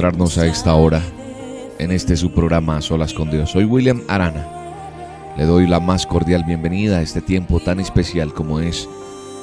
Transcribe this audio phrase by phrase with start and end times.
[0.00, 1.02] Encontrarnos a esta hora
[1.78, 3.50] en este su programa A Solas con Dios.
[3.50, 4.48] Soy William Arana.
[5.36, 8.88] Le doy la más cordial bienvenida a este tiempo tan especial como es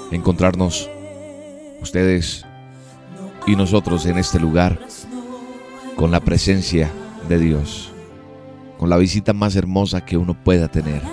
[0.09, 0.89] encontrarnos
[1.79, 2.43] ustedes
[3.45, 4.79] y nosotros en este lugar
[5.95, 6.89] con la presencia
[7.29, 7.91] de Dios,
[8.79, 11.03] con la visita más hermosa que uno pueda tener,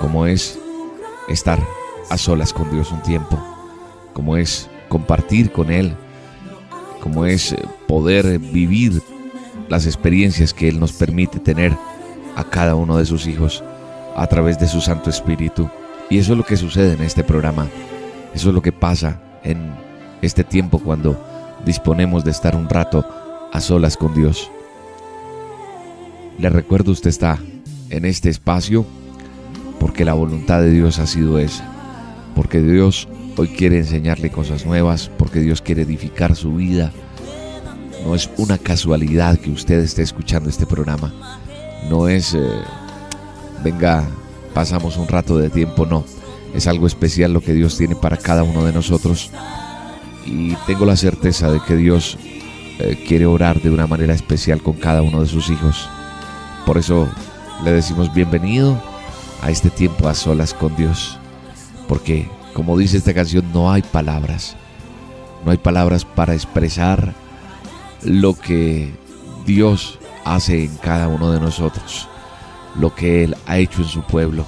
[0.00, 0.58] como es
[1.28, 1.60] estar
[2.10, 3.40] a solas con Dios un tiempo,
[4.12, 5.94] como es compartir con Él,
[7.00, 7.58] como es eh,
[7.96, 9.00] poder vivir
[9.70, 11.74] las experiencias que Él nos permite tener
[12.36, 13.64] a cada uno de sus hijos
[14.14, 15.70] a través de su Santo Espíritu.
[16.10, 17.66] Y eso es lo que sucede en este programa.
[18.34, 19.74] Eso es lo que pasa en
[20.20, 21.18] este tiempo cuando
[21.64, 23.02] disponemos de estar un rato
[23.50, 24.50] a solas con Dios.
[26.38, 27.38] Le recuerdo, usted está
[27.88, 28.84] en este espacio
[29.80, 31.66] porque la voluntad de Dios ha sido esa.
[32.34, 36.92] Porque Dios hoy quiere enseñarle cosas nuevas, porque Dios quiere edificar su vida.
[38.06, 41.12] No es una casualidad que usted esté escuchando este programa.
[41.90, 42.62] No es, eh,
[43.64, 44.04] venga,
[44.54, 46.04] pasamos un rato de tiempo, no.
[46.54, 49.32] Es algo especial lo que Dios tiene para cada uno de nosotros.
[50.24, 52.16] Y tengo la certeza de que Dios
[52.78, 55.88] eh, quiere orar de una manera especial con cada uno de sus hijos.
[56.64, 57.08] Por eso
[57.64, 58.80] le decimos bienvenido
[59.42, 61.18] a este tiempo a solas con Dios.
[61.88, 64.54] Porque, como dice esta canción, no hay palabras.
[65.44, 67.25] No hay palabras para expresar
[68.02, 68.92] lo que
[69.46, 72.08] Dios hace en cada uno de nosotros.
[72.78, 74.44] Lo que Él ha hecho en su pueblo.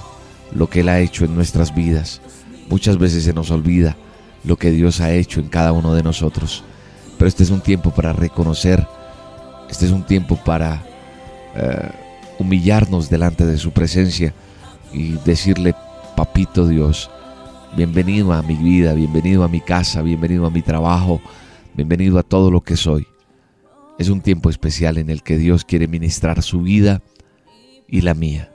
[0.53, 2.21] Lo que Él ha hecho en nuestras vidas.
[2.69, 3.97] Muchas veces se nos olvida
[4.43, 6.63] lo que Dios ha hecho en cada uno de nosotros.
[7.17, 8.87] Pero este es un tiempo para reconocer.
[9.69, 10.83] Este es un tiempo para...
[11.55, 11.89] eh,
[12.39, 14.33] humillarnos delante de su presencia
[14.93, 15.75] y decirle,
[16.15, 17.11] papito Dios,
[17.75, 21.21] bienvenido a mi vida, bienvenido a mi casa, bienvenido a mi trabajo,
[21.75, 23.08] bienvenido a todo lo que soy.
[23.99, 27.01] Es un tiempo especial en el que Dios quiere ministrar su vida
[27.87, 28.51] y la mía.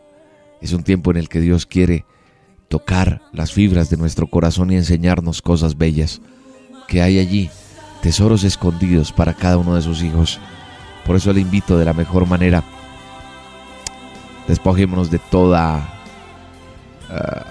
[0.60, 2.04] Es un tiempo en el que Dios quiere
[2.68, 6.22] tocar las fibras de nuestro corazón y enseñarnos cosas bellas
[6.88, 7.50] que hay allí,
[8.02, 10.40] tesoros escondidos para cada uno de sus hijos.
[11.06, 12.64] Por eso le invito de la mejor manera
[14.48, 15.88] despojémonos de toda
[17.10, 17.42] eh,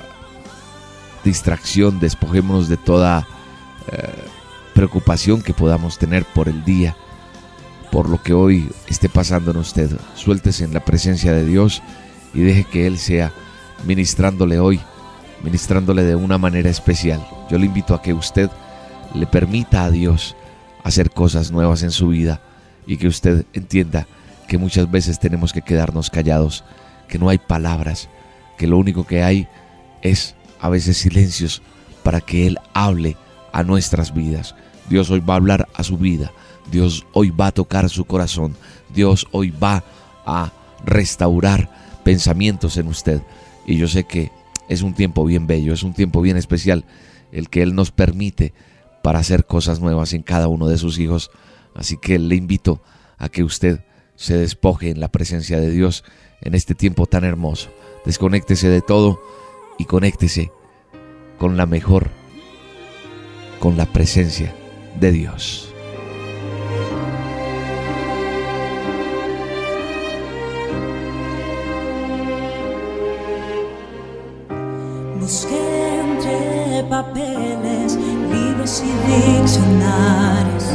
[1.23, 3.27] distracción, despojémonos de toda
[3.91, 4.09] eh,
[4.73, 6.95] preocupación que podamos tener por el día,
[7.93, 9.91] por lo que hoy esté pasando en usted.
[10.15, 11.83] Suéltese en la presencia de Dios
[12.33, 13.31] y deje que Él sea
[13.85, 14.79] ministrándole hoy,
[15.43, 17.23] ministrándole de una manera especial.
[17.51, 18.49] Yo le invito a que usted
[19.13, 20.35] le permita a Dios
[20.83, 22.41] hacer cosas nuevas en su vida
[22.87, 24.07] y que usted entienda
[24.47, 26.63] que muchas veces tenemos que quedarnos callados,
[27.07, 28.09] que no hay palabras,
[28.57, 29.47] que lo único que hay
[30.01, 31.61] es a veces silencios
[32.01, 33.17] para que Él hable
[33.51, 34.55] a nuestras vidas.
[34.89, 36.31] Dios hoy va a hablar a su vida,
[36.72, 38.56] Dios hoy va a tocar su corazón,
[38.94, 39.84] Dios hoy va
[40.25, 40.51] a
[40.85, 41.69] restaurar
[42.03, 43.22] pensamientos en usted.
[43.66, 44.31] Y yo sé que
[44.69, 46.85] es un tiempo bien bello, es un tiempo bien especial
[47.32, 48.53] el que Él nos permite
[49.02, 51.32] para hacer cosas nuevas en cada uno de sus hijos.
[51.76, 52.82] Así que le invito
[53.17, 53.84] a que usted
[54.16, 56.03] se despoje en la presencia de Dios
[56.41, 57.70] en este tiempo tan hermoso.
[58.05, 59.22] Desconéctese de todo
[59.78, 60.52] y conéctese
[61.37, 62.11] con la mejor,
[63.59, 64.53] con la presencia
[64.99, 65.72] de Dios.
[75.23, 77.96] Busqué entre papeles,
[78.29, 80.66] libros y diccionarios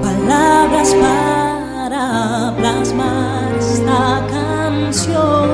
[0.00, 5.48] palabras para plasmar esta canción.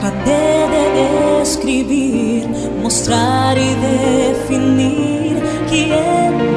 [0.00, 2.48] Traté de describir,
[2.82, 6.53] mostrar y definir quién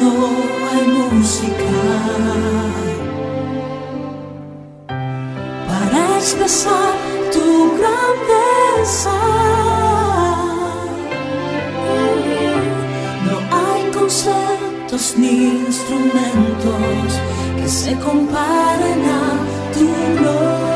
[0.00, 0.12] no
[0.68, 1.80] hay música
[5.68, 6.94] para expresar
[7.32, 7.46] tu
[7.78, 9.16] grandeza.
[13.26, 15.34] No hay conceptos ni
[15.66, 17.08] instrumentos
[17.56, 19.24] que se comparen a
[19.74, 19.86] tu
[20.18, 20.75] gloria,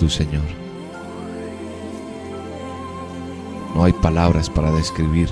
[0.00, 0.42] tú, Señor.
[3.74, 5.28] No hay palabras para describir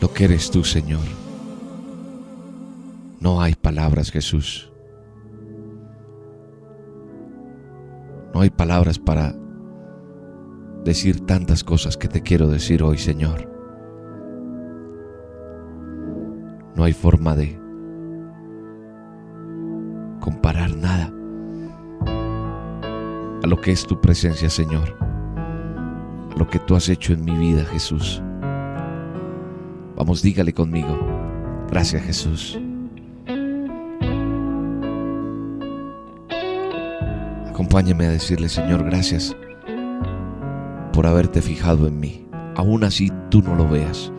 [0.00, 1.04] lo que eres tú, Señor.
[3.20, 4.72] No hay palabras, Jesús.
[8.32, 9.34] No hay palabras para
[10.82, 13.50] decir tantas cosas que te quiero decir hoy, Señor.
[16.74, 17.59] No hay forma de
[23.50, 24.96] lo que es tu presencia, Señor.
[26.36, 28.22] Lo que tú has hecho en mi vida, Jesús.
[29.96, 30.96] Vamos, dígale conmigo.
[31.68, 32.60] Gracias, Jesús.
[37.48, 39.36] Acompáñame a decirle, Señor, gracias
[40.92, 42.28] por haberte fijado en mí.
[42.54, 44.12] Aún así tú no lo veas.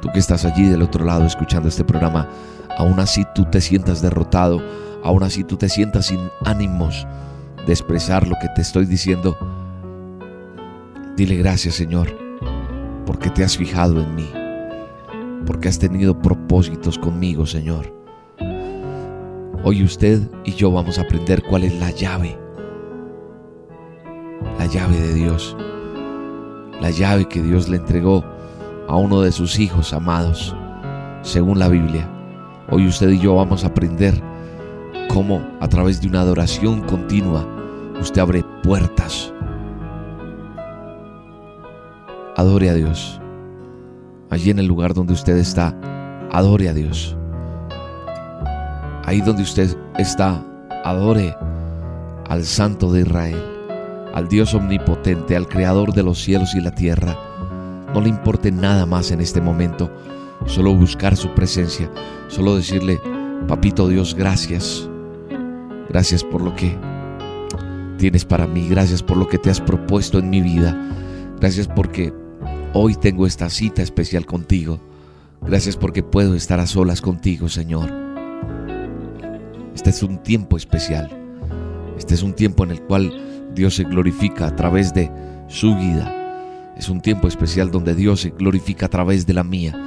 [0.00, 2.28] Tú que estás allí del otro lado escuchando este programa,
[2.78, 4.62] aún así tú te sientas derrotado,
[5.02, 7.04] aún así tú te sientas sin ánimos
[7.72, 9.36] expresar lo que te estoy diciendo.
[11.16, 12.08] Dile gracias Señor,
[13.06, 14.30] porque te has fijado en mí,
[15.46, 17.94] porque has tenido propósitos conmigo Señor.
[19.62, 22.38] Hoy usted y yo vamos a aprender cuál es la llave,
[24.58, 25.56] la llave de Dios,
[26.80, 28.24] la llave que Dios le entregó
[28.88, 30.56] a uno de sus hijos amados,
[31.22, 32.08] según la Biblia.
[32.70, 34.14] Hoy usted y yo vamos a aprender
[35.08, 37.59] cómo a través de una adoración continua
[38.00, 39.32] usted abre puertas.
[42.36, 43.20] Adore a Dios.
[44.30, 45.76] Allí en el lugar donde usted está,
[46.32, 47.16] adore a Dios.
[49.04, 50.44] Ahí donde usted está,
[50.84, 51.36] adore
[52.28, 53.42] al Santo de Israel,
[54.14, 57.16] al Dios omnipotente, al Creador de los cielos y la tierra.
[57.92, 59.90] No le importe nada más en este momento,
[60.46, 61.90] solo buscar su presencia,
[62.28, 63.00] solo decirle,
[63.48, 64.88] Papito Dios, gracias.
[65.88, 66.78] Gracias por lo que
[68.00, 70.74] tienes para mí, gracias por lo que te has propuesto en mi vida,
[71.38, 72.14] gracias porque
[72.72, 74.80] hoy tengo esta cita especial contigo,
[75.42, 77.92] gracias porque puedo estar a solas contigo, Señor.
[79.74, 81.10] Este es un tiempo especial.
[81.98, 85.10] Este es un tiempo en el cual Dios se glorifica a través de
[85.48, 86.72] su vida.
[86.78, 89.78] Es un tiempo especial donde Dios se glorifica a través de la mía,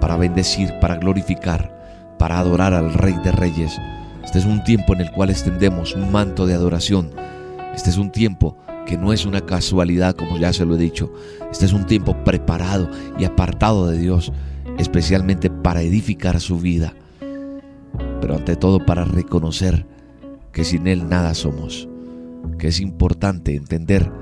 [0.00, 3.78] para bendecir, para glorificar, para adorar al Rey de Reyes.
[4.24, 7.10] Este es un tiempo en el cual extendemos un manto de adoración.
[7.80, 11.10] Este es un tiempo que no es una casualidad, como ya se lo he dicho.
[11.50, 14.34] Este es un tiempo preparado y apartado de Dios,
[14.76, 16.92] especialmente para edificar su vida,
[18.20, 19.86] pero ante todo para reconocer
[20.52, 21.88] que sin Él nada somos,
[22.58, 24.12] que es importante entender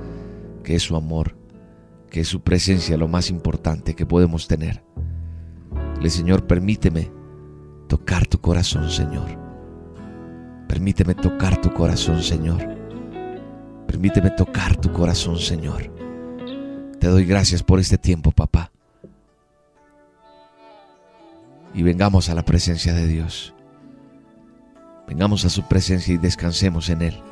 [0.62, 1.36] que es su amor,
[2.10, 4.84] que es su presencia lo más importante que podemos tener.
[6.00, 7.10] Le Señor, permíteme
[7.88, 9.36] tocar tu corazón, Señor.
[10.68, 12.77] Permíteme tocar tu corazón, Señor.
[13.88, 15.90] Permíteme tocar tu corazón, Señor.
[17.00, 18.70] Te doy gracias por este tiempo, papá.
[21.74, 23.54] Y vengamos a la presencia de Dios.
[25.08, 27.22] Vengamos a su presencia y descansemos en Él.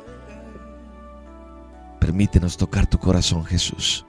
[1.99, 4.05] Permítenos tocar tu corazón, Jesús.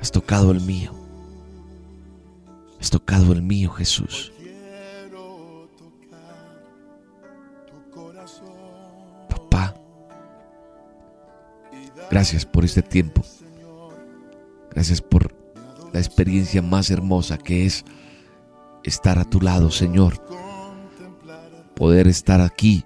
[0.00, 0.92] Has tocado el mío.
[2.80, 4.32] Has tocado el mío, Jesús.
[12.12, 13.22] Gracias por este tiempo.
[14.70, 15.34] Gracias por
[15.92, 17.84] la experiencia más hermosa que es
[18.84, 20.22] estar a tu lado, Señor
[21.82, 22.84] poder estar aquí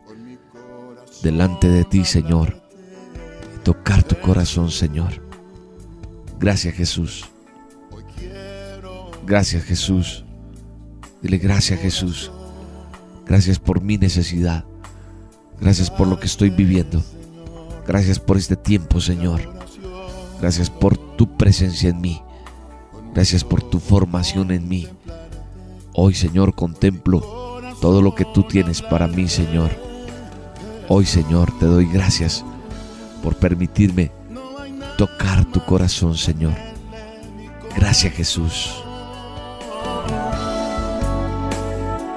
[1.22, 2.62] delante de ti, Señor,
[3.62, 5.22] tocar tu corazón, Señor.
[6.38, 7.26] Gracias, Jesús.
[9.26, 10.24] Gracias, Jesús.
[11.20, 12.30] Dile gracias, Jesús.
[13.26, 14.64] Gracias por mi necesidad.
[15.60, 17.02] Gracias por lo que estoy viviendo.
[17.86, 19.40] Gracias por este tiempo, Señor.
[20.40, 22.20] Gracias por tu presencia en mí.
[23.14, 24.88] Gracias por tu formación en mí.
[25.94, 29.70] Hoy, Señor, contemplo todo lo que tú tienes para mí, Señor.
[30.88, 32.44] Hoy, Señor, te doy gracias
[33.22, 34.10] por permitirme
[34.98, 36.54] tocar tu corazón, Señor.
[37.76, 38.82] Gracias, Jesús.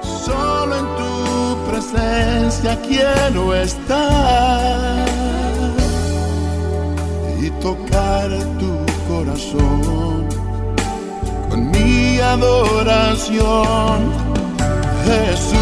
[0.02, 5.09] Solo en tu presencia quiero estar
[7.42, 8.28] y tocar
[8.58, 8.72] tu
[9.08, 10.28] corazón
[11.48, 13.98] con mi adoración
[15.04, 15.58] Jesús.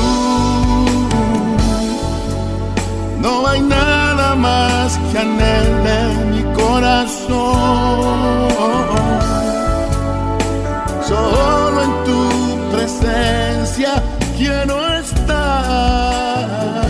[3.20, 6.00] No hay nada más que anhele
[6.32, 7.38] mi corazón.
[11.08, 12.20] Solo en tu
[12.76, 14.02] presencia
[14.36, 16.86] quiero estar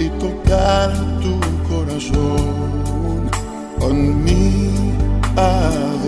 [0.00, 0.92] y tocar
[1.22, 2.57] tu corazón
[3.78, 4.70] con mi
[5.36, 5.98] adoración.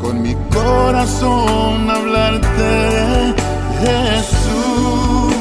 [0.00, 3.34] Con mi corazón hablarte,
[3.82, 5.34] Jesús.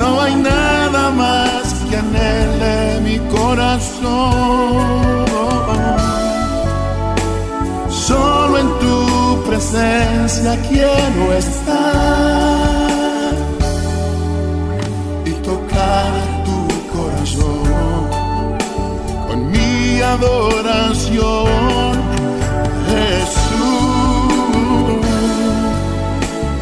[0.00, 4.50] No hay nada más que anhele mi corazón
[7.90, 11.74] Solo en tu presencia quiero estar
[15.24, 16.29] y tocar
[20.12, 21.92] adoración,
[22.90, 24.30] Jesús.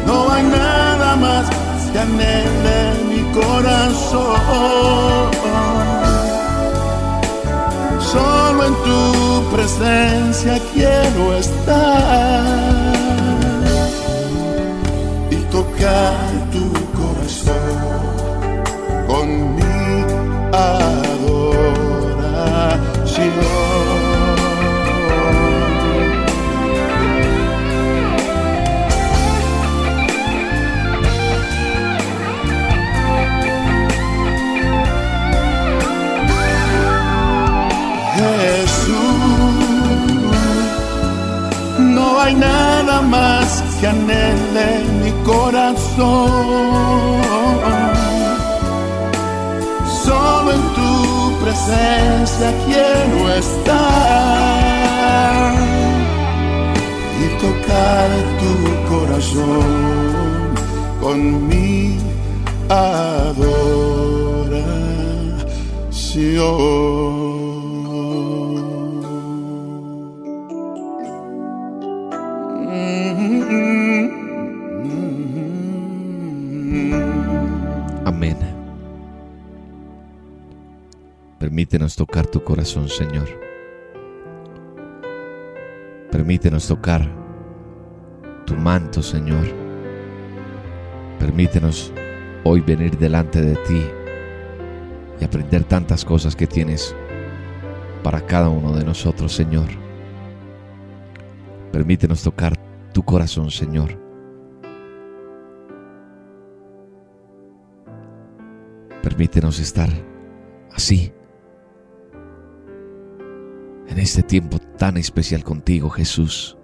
[0.05, 1.45] No hay nada más
[1.91, 2.79] que anhele
[3.09, 4.89] mi corazón
[8.11, 12.78] solo en tu presencia quiero estar
[43.79, 46.29] que anhele mi corazón.
[50.03, 50.91] Solo en tu
[51.43, 53.79] presencia quiero estar
[57.23, 58.09] y tocar
[58.41, 58.53] tu
[58.93, 59.69] corazón
[61.01, 61.17] con
[61.47, 61.97] mi
[62.69, 63.29] adoración.
[81.89, 83.27] Permítenos tocar tu corazón, Señor.
[86.11, 87.01] Permítenos tocar
[88.45, 89.47] tu manto, Señor.
[91.17, 91.91] Permítenos
[92.43, 93.83] hoy venir delante de ti
[95.19, 96.95] y aprender tantas cosas que tienes
[98.03, 99.69] para cada uno de nosotros, Señor.
[101.71, 102.55] Permítenos tocar
[102.93, 103.97] tu corazón, Señor.
[109.01, 109.89] Permítenos estar
[110.71, 111.13] así,
[113.89, 116.55] en este tiempo tan especial contigo, Jesús.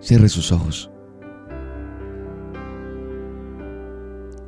[0.00, 0.90] Cierre sus ojos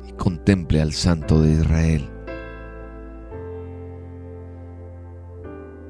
[0.07, 2.09] y contemple al Santo de Israel.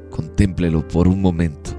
[0.10, 1.72] Contémplelo por un momento.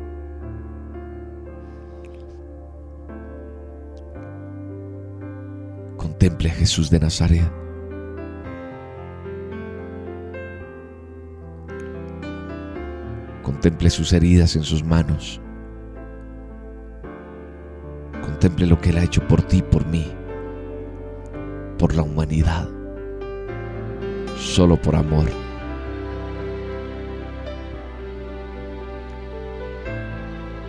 [5.96, 7.61] Contemple a Jesús de Nazaret.
[13.62, 15.40] Contemple sus heridas en sus manos.
[18.20, 20.04] Contemple lo que Él ha hecho por ti por mí,
[21.78, 22.68] por la humanidad,
[24.36, 25.26] solo por amor.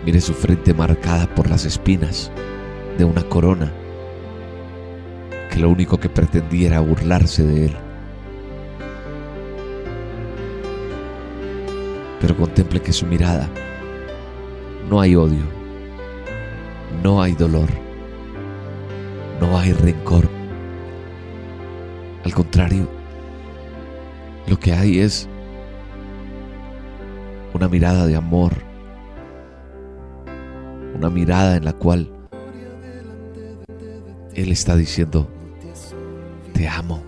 [0.05, 2.31] Mire su frente marcada por las espinas
[2.99, 3.73] de una corona
[5.49, 7.92] que lo único que pretendía era burlarse de él.
[12.23, 13.49] Pero contemple que su mirada
[14.89, 15.43] no hay odio,
[17.03, 17.67] no hay dolor,
[19.41, 20.29] no hay rencor.
[22.23, 22.87] Al contrario,
[24.47, 25.27] lo que hay es
[27.53, 28.53] una mirada de amor,
[30.95, 32.09] una mirada en la cual
[34.33, 35.27] Él está diciendo,
[36.53, 37.03] te amo,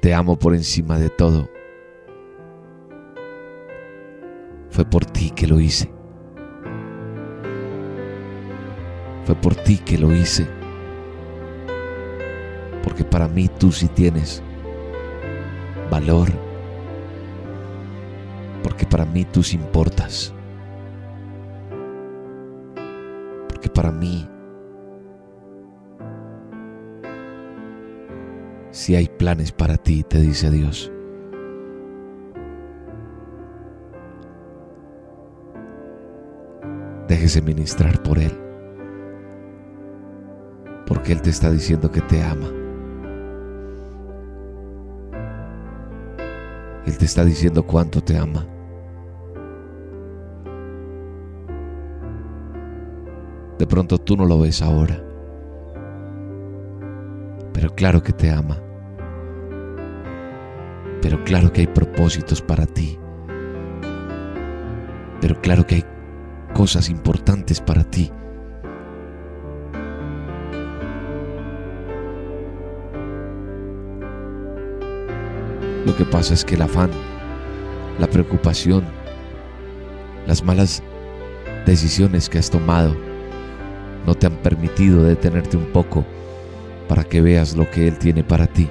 [0.00, 1.53] te amo por encima de todo.
[4.74, 5.88] Fue por ti que lo hice.
[9.24, 10.48] Fue por ti que lo hice.
[12.82, 14.42] Porque para mí tú sí tienes
[15.92, 16.28] valor.
[18.64, 20.34] Porque para mí tú sí importas.
[23.48, 24.28] Porque para mí
[28.72, 30.90] si hay planes para ti, te dice Dios.
[37.14, 38.32] Déjese ministrar por Él.
[40.84, 42.48] Porque Él te está diciendo que te ama.
[46.84, 48.44] Él te está diciendo cuánto te ama.
[53.60, 55.00] De pronto tú no lo ves ahora.
[57.52, 58.60] Pero claro que te ama.
[61.00, 62.98] Pero claro que hay propósitos para ti.
[65.20, 65.93] Pero claro que hay
[66.54, 68.10] cosas importantes para ti.
[75.84, 76.90] Lo que pasa es que el afán,
[77.98, 78.84] la preocupación,
[80.26, 80.82] las malas
[81.66, 82.96] decisiones que has tomado
[84.06, 86.06] no te han permitido detenerte un poco
[86.88, 88.68] para que veas lo que Él tiene para ti.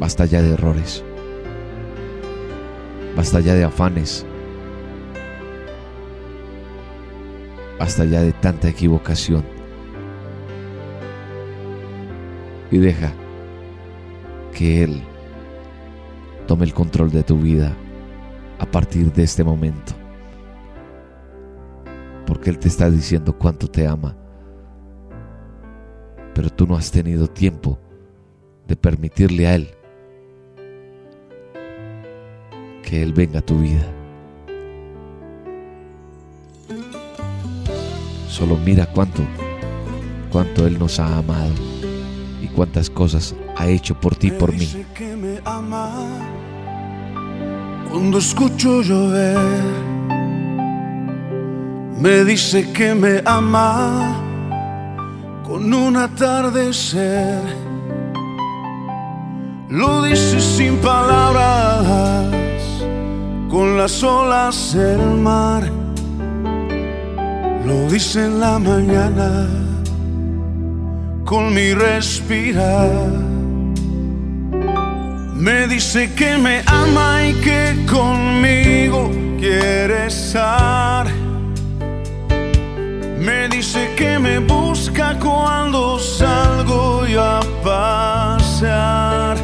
[0.00, 1.04] Basta ya de errores.
[3.16, 4.26] Basta ya de afanes.
[7.84, 9.44] Basta ya de tanta equivocación.
[12.70, 13.12] Y deja
[14.54, 15.02] que Él
[16.46, 17.76] tome el control de tu vida
[18.58, 19.92] a partir de este momento.
[22.26, 24.16] Porque Él te está diciendo cuánto te ama.
[26.34, 27.78] Pero tú no has tenido tiempo
[28.66, 29.68] de permitirle a Él
[32.82, 34.03] que Él venga a tu vida.
[38.34, 39.22] Solo mira cuánto,
[40.32, 41.54] cuánto Él nos ha amado
[42.42, 44.58] y cuántas cosas ha hecho por ti y por mí.
[44.58, 46.08] Dice que me ama
[47.88, 49.38] Cuando escucho llover,
[52.00, 54.20] me dice que me ama
[55.44, 57.40] con un atardecer.
[59.68, 62.34] Lo dice sin palabras,
[63.48, 65.83] con las olas del mar.
[67.64, 69.48] Lo dice en la mañana,
[71.24, 72.90] con mi respirar.
[75.34, 81.06] Me dice que me ama y que conmigo quiere estar.
[83.18, 89.38] Me dice que me busca cuando salgo yo a pasear.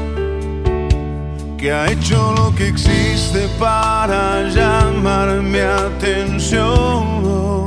[1.56, 7.59] Que ha hecho lo que existe para llamar mi atención.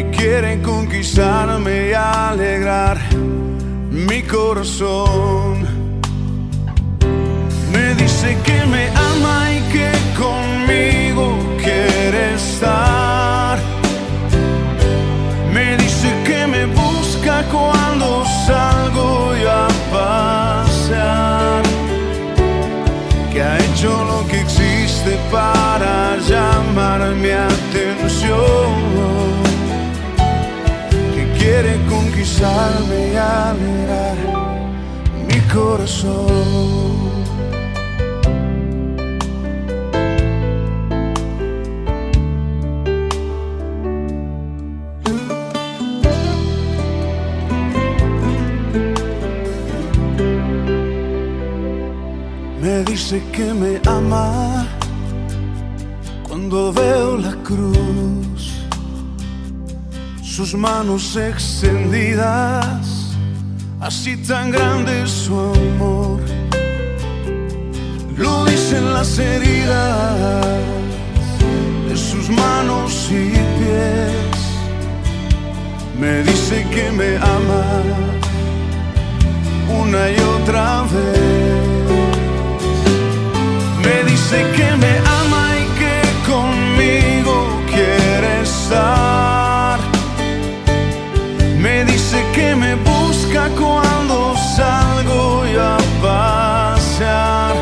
[0.00, 2.96] Que quiere conquistarme y alegrar
[3.90, 5.66] mi corazón.
[7.70, 13.58] Me dice que me ama y que conmigo quiere estar.
[15.52, 21.62] Me dice que me busca cuando salgo yo a pasear.
[23.30, 28.70] Que ha hecho lo que existe para llamar mi atención.
[31.40, 34.16] Quiere conquistarme y alegrar
[35.26, 36.90] mi corazón.
[52.60, 54.49] Me dice que me ama
[60.46, 63.14] sus manos extendidas,
[63.78, 66.18] así tan grande su amor.
[68.16, 70.46] Lo dicen las heridas
[71.90, 74.38] de sus manos y pies.
[76.00, 77.64] Me dice que me ama
[79.82, 81.60] una y otra vez.
[83.84, 85.96] Me dice que me ama y que
[86.32, 87.36] conmigo
[87.70, 89.19] quiere estar.
[92.32, 97.54] Que me busca cuando salgo yo a pasear.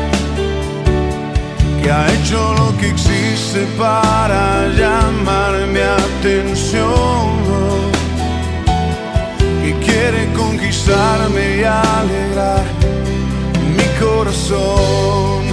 [1.81, 7.29] Que ha hecho lo que existe para llamar mi atención.
[9.63, 12.65] Que quiere conquistarme y alegrar
[13.77, 15.45] mi corazón.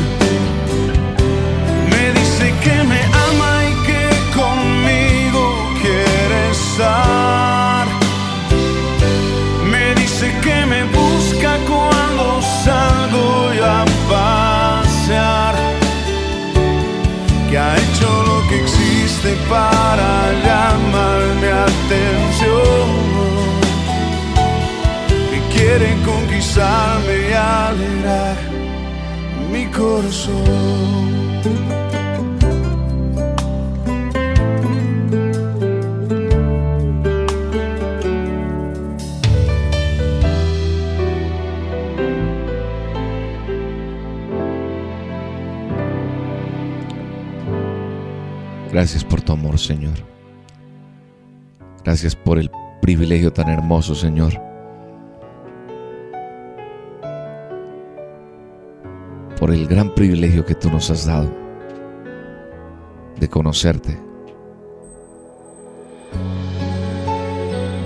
[1.91, 3.16] Me dice que me
[19.49, 22.89] para llamar mi atención.
[25.31, 28.37] Que quiere conquistarme y alegrar
[29.51, 31.86] mi corazón.
[48.77, 49.95] Gracias por tu amor, Señor.
[51.83, 52.51] Gracias por el
[52.83, 54.35] privilegio tan hermoso, Señor.
[59.41, 61.35] Por el gran privilegio que tú nos has dado
[63.19, 63.99] de conocerte.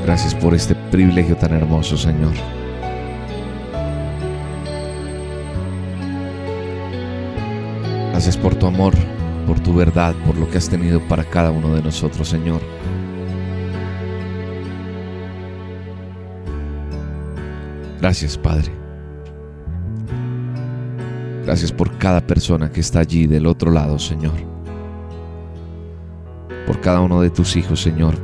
[0.05, 2.33] Gracias por este privilegio tan hermoso, Señor.
[8.11, 8.92] Gracias por tu amor,
[9.51, 12.61] por tu verdad, por lo que has tenido para cada uno de nosotros, Señor.
[18.01, 18.71] Gracias, Padre.
[21.45, 24.35] Gracias por cada persona que está allí del otro lado, Señor.
[26.65, 28.15] Por cada uno de tus hijos, Señor.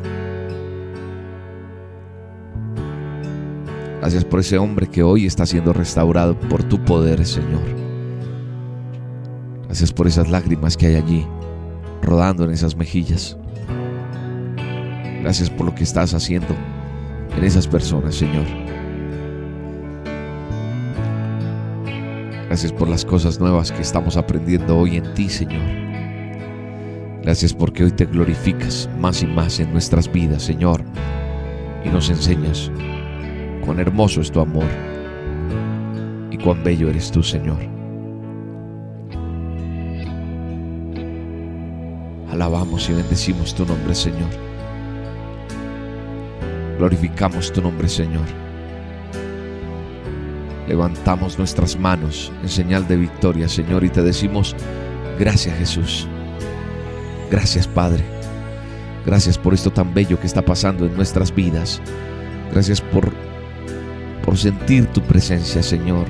[3.98, 7.85] Gracias por ese hombre que hoy está siendo restaurado por tu poder, Señor.
[9.76, 11.26] Gracias por esas lágrimas que hay allí,
[12.00, 13.36] rodando en esas mejillas.
[15.20, 16.56] Gracias por lo que estás haciendo
[17.36, 18.46] en esas personas, Señor.
[22.46, 25.60] Gracias por las cosas nuevas que estamos aprendiendo hoy en ti, Señor.
[27.22, 30.82] Gracias porque hoy te glorificas más y más en nuestras vidas, Señor.
[31.84, 32.70] Y nos enseñas
[33.62, 34.70] cuán hermoso es tu amor
[36.30, 37.75] y cuán bello eres tú, Señor.
[42.36, 44.28] Alabamos y bendecimos tu nombre, Señor.
[46.76, 48.26] Glorificamos tu nombre, Señor.
[50.68, 54.54] Levantamos nuestras manos en señal de victoria, Señor, y te decimos,
[55.18, 56.06] gracias Jesús.
[57.30, 58.04] Gracias, Padre.
[59.06, 61.80] Gracias por esto tan bello que está pasando en nuestras vidas.
[62.52, 63.14] Gracias por,
[64.22, 66.04] por sentir tu presencia, Señor.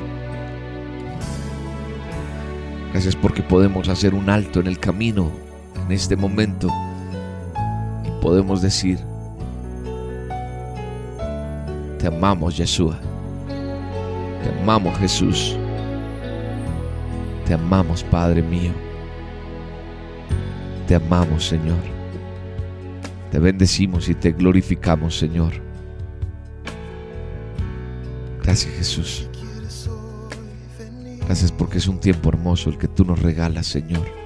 [2.90, 5.45] Gracias porque podemos hacer un alto en el camino
[5.86, 6.68] en este momento
[8.20, 8.98] podemos decir,
[11.98, 12.98] te amamos Yeshua,
[14.42, 15.56] te amamos Jesús,
[17.46, 18.72] te amamos Padre mío,
[20.88, 21.78] te amamos Señor,
[23.30, 25.52] te bendecimos y te glorificamos Señor.
[28.42, 29.28] Gracias Jesús.
[31.26, 34.25] Gracias porque es un tiempo hermoso el que tú nos regalas, Señor.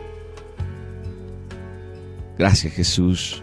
[2.40, 3.42] Gracias Jesús,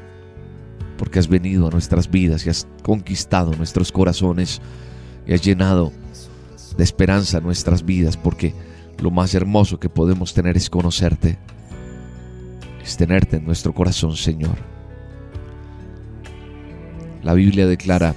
[0.98, 4.60] porque has venido a nuestras vidas y has conquistado nuestros corazones
[5.28, 5.94] y has llenado
[6.76, 8.56] de esperanza nuestras vidas, porque
[8.98, 11.38] lo más hermoso que podemos tener es conocerte,
[12.84, 14.58] es tenerte en nuestro corazón, Señor.
[17.22, 18.16] La Biblia declara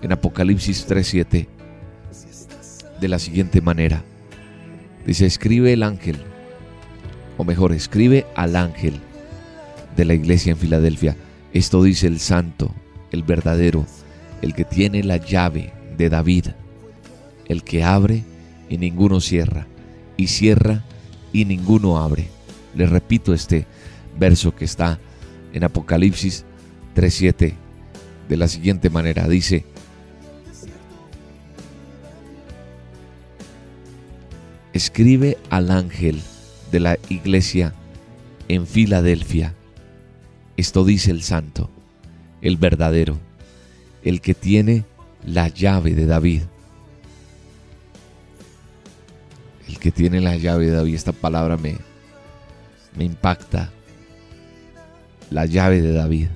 [0.00, 1.48] en Apocalipsis 3:7
[2.98, 4.02] de la siguiente manera.
[5.04, 6.16] Dice, escribe el ángel,
[7.36, 9.02] o mejor, escribe al ángel
[9.96, 11.16] de la iglesia en Filadelfia.
[11.52, 12.74] Esto dice el santo,
[13.10, 13.86] el verdadero,
[14.42, 16.48] el que tiene la llave de David,
[17.46, 18.24] el que abre
[18.68, 19.66] y ninguno cierra,
[20.16, 20.84] y cierra
[21.32, 22.28] y ninguno abre.
[22.74, 23.66] Le repito este
[24.18, 24.98] verso que está
[25.52, 26.44] en Apocalipsis
[26.94, 27.54] 3.7
[28.28, 29.26] de la siguiente manera.
[29.28, 29.64] Dice,
[34.72, 36.20] escribe al ángel
[36.70, 37.72] de la iglesia
[38.48, 39.54] en Filadelfia.
[40.56, 41.70] Esto dice el santo,
[42.40, 43.18] el verdadero,
[44.02, 44.84] el que tiene
[45.24, 46.42] la llave de David.
[49.68, 51.76] El que tiene la llave de David, esta palabra me,
[52.96, 53.70] me impacta.
[55.30, 56.28] La llave de David.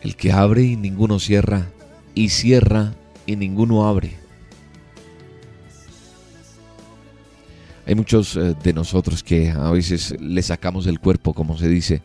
[0.00, 1.68] El que abre y ninguno cierra,
[2.14, 2.94] y cierra
[3.26, 4.21] y ninguno abre.
[7.86, 12.02] Hay muchos eh, de nosotros que a veces le sacamos el cuerpo, como se dice,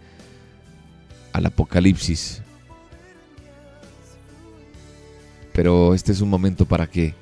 [1.34, 2.42] al apocalipsis.
[5.54, 7.14] Pero este es un momento para que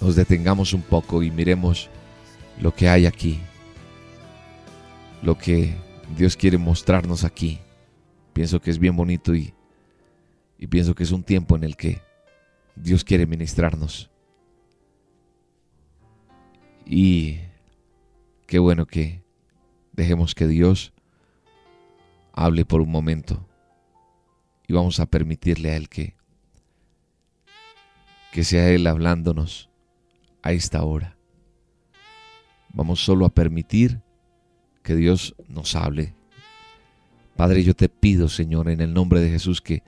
[0.00, 1.88] nos detengamos un poco y miremos
[2.60, 3.38] lo que hay aquí.
[5.22, 5.74] Lo que
[6.16, 7.60] Dios quiere mostrarnos aquí.
[8.32, 9.52] Pienso que es bien bonito y,
[10.58, 12.00] y pienso que es un tiempo en el que
[12.76, 14.11] Dios quiere ministrarnos.
[16.86, 17.40] Y
[18.46, 19.22] qué bueno que
[19.92, 20.92] dejemos que Dios
[22.32, 23.46] hable por un momento
[24.66, 26.16] y vamos a permitirle a Él que,
[28.32, 29.70] que sea Él hablándonos
[30.42, 31.16] a esta hora.
[32.72, 34.00] Vamos solo a permitir
[34.82, 36.14] que Dios nos hable.
[37.36, 39.82] Padre, yo te pido, Señor, en el nombre de Jesús, que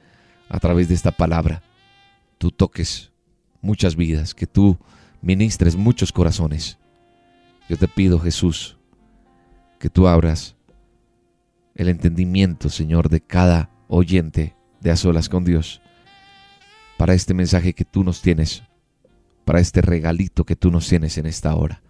[0.49, 1.63] a través de esta palabra
[2.39, 3.13] tú toques
[3.61, 4.79] muchas vidas, que tú
[5.23, 6.79] ministres muchos corazones.
[7.68, 8.77] Yo te pido, Jesús,
[9.79, 10.57] que tú abras
[11.74, 15.81] el entendimiento, Señor, de cada oyente de A Solas con Dios,
[16.98, 18.62] para este mensaje que tú nos tienes,
[19.44, 21.83] para este regalito que tú nos tienes en esta hora,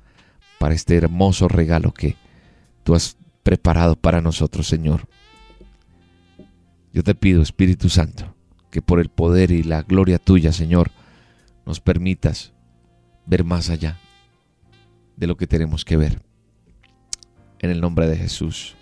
[0.58, 2.16] para este hermoso regalo que
[2.84, 5.08] tú has preparado para nosotros, Señor.
[6.92, 8.34] Yo te pido, Espíritu Santo,
[8.70, 10.92] que por el poder y la gloria tuya, Señor,
[11.66, 12.52] nos permitas
[13.26, 13.98] ver más allá
[15.16, 16.22] de lo que tenemos que ver.
[17.58, 18.76] En el nombre de Jesús.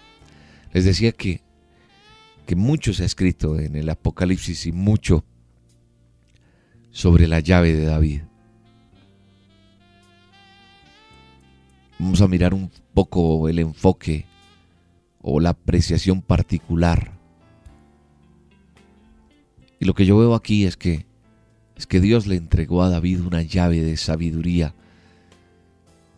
[0.73, 1.42] Les decía que,
[2.47, 5.25] que mucho se ha escrito en el Apocalipsis y mucho
[6.90, 8.23] sobre la llave de David.
[11.99, 14.27] Vamos a mirar un poco el enfoque
[15.21, 17.12] o la apreciación particular.
[19.79, 21.07] Y lo que yo veo aquí es que
[21.77, 24.75] es que Dios le entregó a David una llave de sabiduría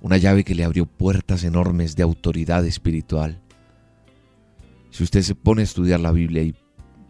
[0.04, 3.40] una llave que le abrió puertas enormes de autoridad espiritual.
[4.90, 6.54] Si usted se pone a estudiar la Biblia y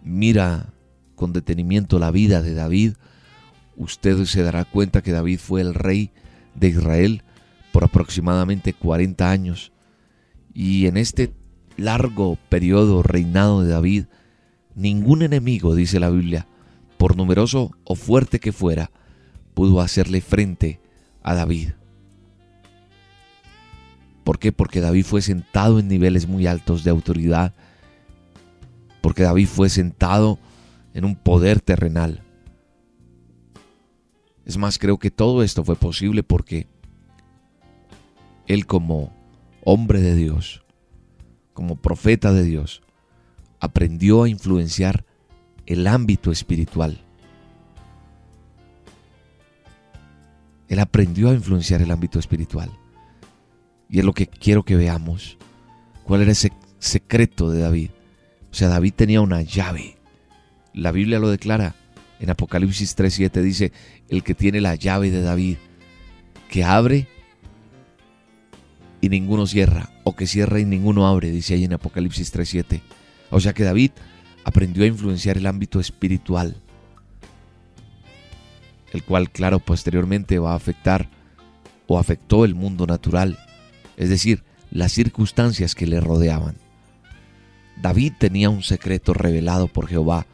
[0.05, 0.73] mira
[1.17, 2.93] con detenimiento la vida de David,
[3.77, 6.13] usted se dará cuenta que David fue el rey
[6.55, 7.25] de Israel
[7.73, 9.73] por aproximadamente 40 años.
[10.55, 11.33] Y en este
[11.77, 14.05] largo periodo reinado de David,
[14.77, 16.47] ningún enemigo, dice la Biblia,
[16.97, 18.93] por numeroso o fuerte que fuera,
[19.53, 20.79] pudo hacerle frente
[21.25, 21.71] a David.
[24.25, 24.53] ¿Por qué?
[24.53, 27.55] Porque David fue sentado en niveles muy altos de autoridad.
[29.03, 30.39] Porque David fue sentado
[30.95, 32.23] en un poder terrenal.
[34.47, 36.67] Es más, creo que todo esto fue posible porque
[38.47, 39.13] él como
[39.63, 40.65] hombre de Dios,
[41.53, 42.83] como profeta de Dios,
[43.61, 45.05] aprendió a influenciar
[45.67, 47.01] el ámbito espiritual.
[50.69, 52.71] Él aprendió a influenciar el ámbito espiritual.
[53.95, 55.39] Y es lo que quiero que veamos.
[56.03, 57.91] ¿Cuál era ese secreto de David?
[58.51, 59.99] O sea, David tenía una llave.
[60.73, 61.77] La Biblia lo declara.
[62.19, 63.73] En Apocalipsis 3.7 dice,
[64.09, 65.59] el que tiene la llave de David,
[66.51, 67.07] que abre
[69.01, 72.81] y ninguno cierra, o que cierra y ninguno abre, dice ahí en Apocalipsis 3.7.
[73.31, 73.93] O sea que David
[74.43, 76.57] aprendió a influenciar el ámbito espiritual,
[78.93, 81.09] el cual, claro, posteriormente va a afectar
[81.87, 83.39] o afectó el mundo natural,
[83.97, 86.57] es decir, las circunstancias que le rodeaban.
[87.81, 90.27] David tenía un secreto revelado por Jehová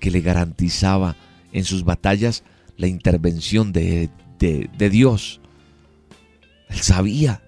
[0.00, 1.16] que le garantizaba
[1.52, 2.42] en sus batallas
[2.76, 5.40] la intervención de, de, Dios.
[6.68, 7.42] Él sabía.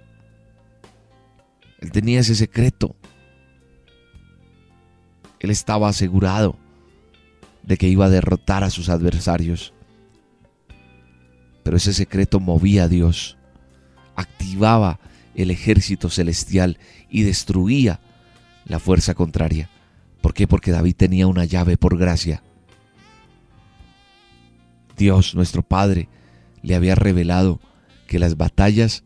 [1.81, 2.95] Él tenía ese secreto.
[5.41, 6.57] Él estaba asegurado
[7.63, 9.73] de que iba a derrotar a sus adversarios.
[11.63, 13.39] Pero ese secreto movía a Dios,
[14.17, 15.01] activaba
[15.35, 18.01] el ejército celestial y destruía
[18.65, 19.69] la fuerza contraria.
[20.21, 20.47] ¿Por qué?
[20.47, 22.43] Porque David tenía una llave por gracia.
[24.97, 26.09] Dios, nuestro Padre,
[26.63, 27.61] le había revelado
[28.07, 29.05] que las batallas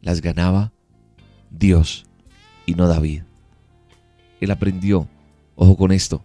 [0.00, 0.72] las ganaba
[1.50, 2.04] Dios
[2.66, 3.22] y no David.
[4.40, 5.08] Él aprendió,
[5.54, 6.24] ojo con esto,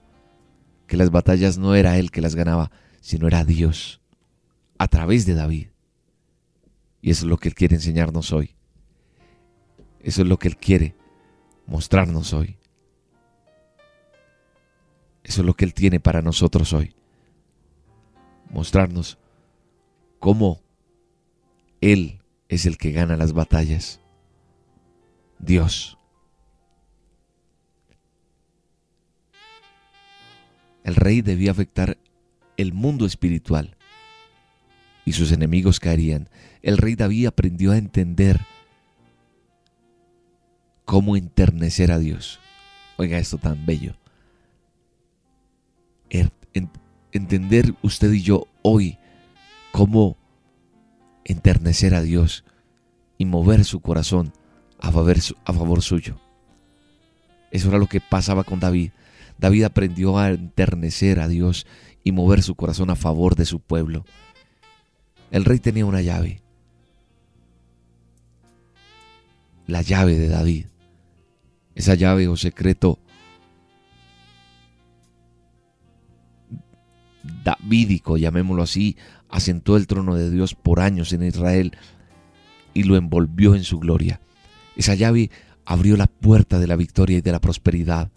[0.87, 2.71] que las batallas no era él que las ganaba,
[3.01, 4.01] sino era Dios,
[4.77, 5.67] a través de David.
[7.01, 8.56] Y eso es lo que Él quiere enseñarnos hoy.
[10.07, 10.95] Eso es lo que Él quiere
[11.65, 12.55] mostrarnos hoy.
[15.25, 16.95] Eso es lo que Él tiene para nosotros hoy
[18.49, 19.17] mostrarnos
[20.19, 20.61] cómo
[21.81, 23.99] Él es el que gana las batallas.
[25.39, 25.97] Dios.
[30.85, 31.97] El rey debía afectar
[32.55, 33.75] el mundo espiritual
[35.03, 36.29] y sus enemigos caerían.
[36.61, 38.39] El rey David aprendió a entender
[40.87, 42.39] cómo enternecer a Dios.
[42.95, 43.97] Oiga esto tan bello.
[46.09, 46.31] Er,
[47.11, 48.97] entender usted y yo hoy
[49.73, 50.17] cómo
[51.25, 52.45] enternecer a Dios
[53.17, 54.31] y mover su corazón
[54.79, 56.21] a favor, a favor suyo.
[57.51, 58.91] Eso era lo que pasaba con David.
[59.37, 61.67] David aprendió a enternecer a Dios
[62.05, 64.05] y mover su corazón a favor de su pueblo.
[65.31, 66.41] El rey tenía una llave.
[69.65, 70.67] La llave de David.
[71.77, 72.97] Esa llave o secreto
[77.43, 78.97] davídico, llamémoslo así,
[79.29, 81.77] asentó el trono de Dios por años en Israel
[82.73, 84.19] y lo envolvió en su gloria.
[84.75, 85.29] Esa llave
[85.65, 88.09] abrió la puerta de la victoria y de la prosperidad.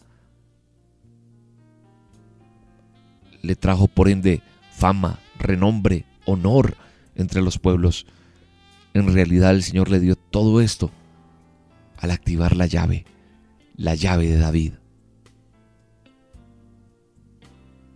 [3.42, 4.40] Le trajo por ende
[4.72, 6.78] fama, renombre, honor
[7.14, 8.06] entre los pueblos.
[8.94, 10.90] En realidad el Señor le dio todo esto
[11.98, 13.04] al activar la llave,
[13.80, 14.74] la llave de David.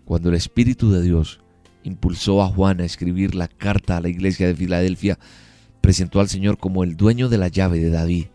[0.06, 1.40] Cuando el Espíritu de Dios
[1.82, 5.18] impulsó a Juan a escribir la carta a la iglesia de Filadelfia,
[5.82, 8.26] presentó al Señor como el dueño de la llave de David.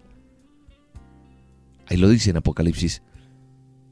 [1.88, 3.01] Ahí lo dice en Apocalipsis.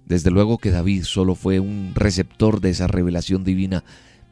[0.06, 3.84] Desde luego que David solo fue un receptor de esa revelación divina,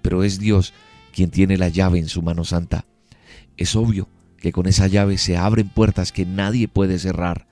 [0.03, 0.71] pero es Dios
[1.11, 2.85] quien tiene la llave en su mano santa.
[3.57, 7.47] Es obvio que con esa llave se abren puertas que nadie puede cerrar.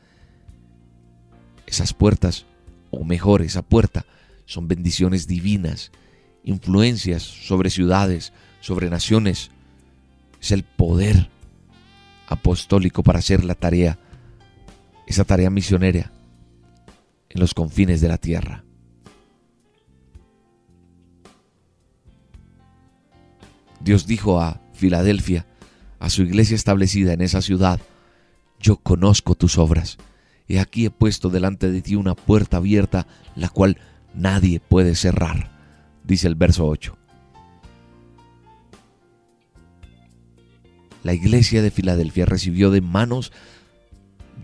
[1.74, 2.46] Esas puertas,
[2.92, 4.06] o mejor, esa puerta,
[4.46, 5.92] son bendiciones divinas,
[6.44, 9.50] influencias sobre ciudades, sobre naciones.
[10.40, 11.32] Es el poder
[12.28, 13.98] apostólico para hacer la tarea,
[15.08, 16.12] esa tarea misionera
[17.28, 18.64] en los confines de la tierra.
[23.80, 25.48] Dios dijo a Filadelfia,
[25.98, 27.80] a su iglesia establecida en esa ciudad,
[28.60, 29.98] yo conozco tus obras,
[30.54, 33.80] y aquí he puesto delante de ti una puerta abierta, la cual
[34.14, 35.50] nadie puede cerrar,
[36.04, 36.96] dice el verso 8.
[41.02, 43.32] La iglesia de Filadelfia recibió de manos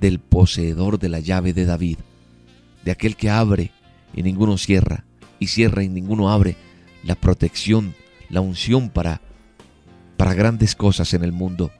[0.01, 1.99] del poseedor de la llave de David,
[2.83, 3.71] de aquel que abre
[4.15, 5.05] y ninguno cierra,
[5.37, 6.55] y cierra y ninguno abre,
[7.03, 7.93] la protección,
[8.29, 9.21] la unción para,
[10.17, 11.71] para grandes cosas en el mundo.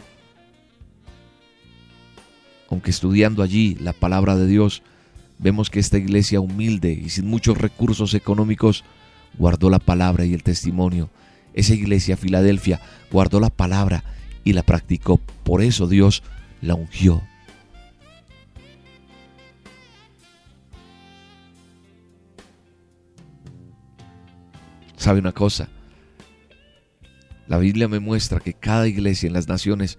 [2.70, 4.84] Aunque estudiando allí la palabra de Dios,
[5.40, 8.84] vemos que esta iglesia humilde y sin muchos recursos económicos
[9.38, 11.10] guardó la palabra y el testimonio.
[11.54, 12.80] Esa iglesia Filadelfia
[13.12, 14.04] guardó la palabra
[14.44, 15.20] y la practicó.
[15.44, 16.22] Por eso Dios
[16.62, 17.24] la ungió.
[24.96, 25.70] ¿Sabe una cosa?
[27.48, 29.98] La Biblia me muestra que cada iglesia en las naciones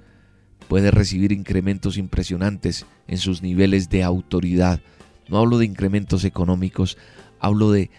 [0.71, 4.81] puede recibir incrementos impresionantes en sus niveles de autoridad.
[5.29, 6.97] No hablo de incrementos económicos,
[7.41, 7.91] hablo de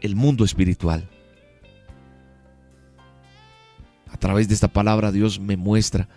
[0.00, 1.10] el mundo espiritual.
[4.06, 6.08] A través de esta palabra Dios me muestra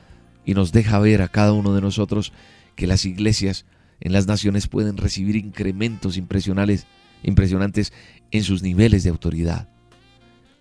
[0.45, 2.31] y nos deja ver a cada uno de nosotros
[2.75, 3.65] que las iglesias
[3.99, 6.85] en las naciones pueden recibir incrementos impresionantes,
[7.23, 7.91] impresionantes
[8.29, 9.67] en sus niveles de autoridad.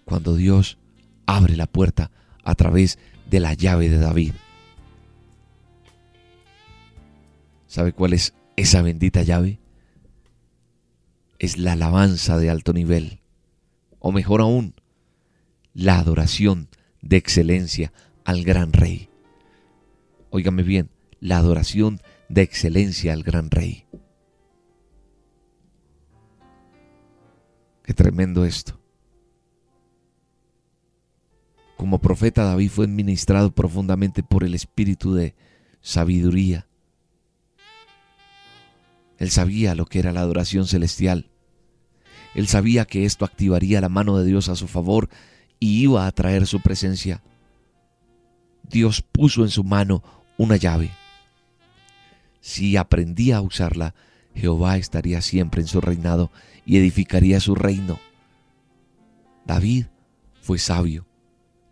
[0.07, 0.79] Cuando Dios
[1.27, 2.11] abre la puerta
[2.43, 4.33] a través de la llave de David.
[7.77, 9.61] ¿Sabe cuál es esa bendita llave?
[11.39, 13.21] Es la alabanza de alto nivel.
[13.99, 14.73] O mejor aún,
[15.75, 16.71] la adoración
[17.03, 17.93] de excelencia
[18.25, 19.11] al gran rey.
[20.31, 20.89] Óigame bien,
[21.21, 22.01] la adoración
[22.31, 23.85] de excelencia al gran rey.
[27.83, 28.81] Qué tremendo esto.
[31.77, 35.35] Como profeta David fue administrado profundamente por el espíritu de
[35.83, 36.66] sabiduría.
[39.19, 41.31] Él sabía lo que era la adoración celestial.
[42.35, 45.09] Él sabía que esto activaría la mano de Dios a su favor
[45.59, 47.23] y iba a traer su presencia.
[48.69, 50.03] Dios puso en su mano
[50.37, 50.91] una llave.
[52.41, 53.95] Si aprendía a usarla,
[54.35, 56.31] Jehová estaría siempre en su reinado
[56.67, 57.99] y edificaría su reino.
[59.47, 59.87] David
[60.43, 61.07] fue sabio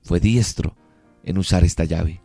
[0.04, 0.76] fue diestro
[1.24, 2.20] en usar esta llave.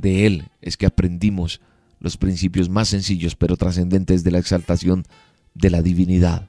[0.00, 1.60] De él es que aprendimos
[1.98, 5.04] los principios más sencillos pero trascendentes de la exaltación
[5.52, 6.48] de la divinidad.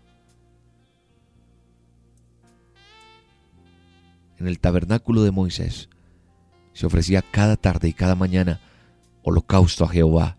[4.39, 5.89] En el tabernáculo de Moisés
[6.72, 8.62] se ofrecía cada tarde y cada mañana
[9.22, 10.38] holocausto a Jehová.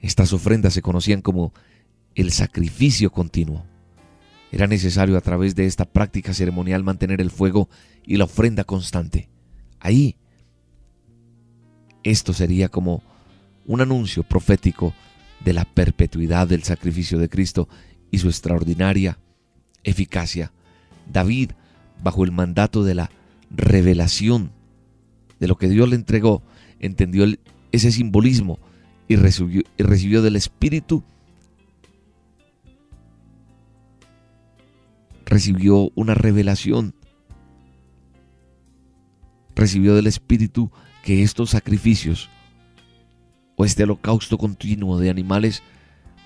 [0.00, 1.52] Estas ofrendas se conocían como
[2.16, 3.64] el sacrificio continuo.
[4.50, 7.68] Era necesario a través de esta práctica ceremonial mantener el fuego
[8.04, 9.28] y la ofrenda constante.
[9.78, 10.16] Ahí,
[12.02, 13.02] esto sería como
[13.66, 14.94] un anuncio profético
[15.44, 17.68] de la perpetuidad del sacrificio de Cristo
[18.10, 19.18] y su extraordinaria
[19.84, 20.52] eficacia.
[21.10, 21.52] David,
[22.02, 23.10] bajo el mandato de la
[23.50, 24.50] revelación
[25.38, 26.42] de lo que Dios le entregó,
[26.80, 27.26] entendió
[27.72, 28.58] ese simbolismo
[29.08, 31.02] y recibió, del Espíritu
[35.24, 36.94] recibió una revelación.
[39.54, 40.70] Recibió del Espíritu
[41.08, 42.28] que estos sacrificios
[43.56, 45.62] o este holocausto continuo de animales